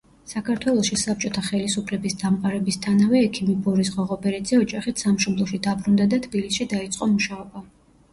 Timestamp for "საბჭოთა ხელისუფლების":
0.99-2.15